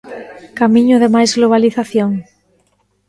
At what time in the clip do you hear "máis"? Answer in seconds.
1.15-1.31